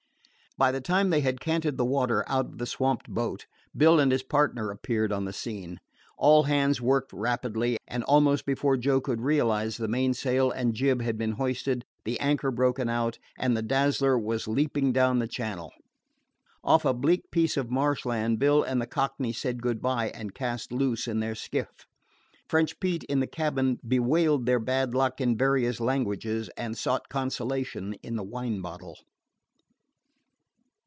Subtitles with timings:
[0.57, 4.11] By the time they had canted the water out of the swamped boat, Bill and
[4.11, 5.79] his partner appeared on the scene.
[6.17, 11.17] All hands worked rapidly, and, almost before Joe could realize, the mainsail and jib had
[11.17, 15.71] been hoisted, the anchor broken out, and the Dazzler was leaping down the channel.
[16.65, 20.73] Off a bleak piece of marshland Bill and the Cockney said good by and cast
[20.73, 21.87] loose in their skiff.
[22.49, 27.93] French Pete, in the cabin, bewailed their bad luck in various languages, and sought consolation
[28.03, 28.97] in the wine bottle.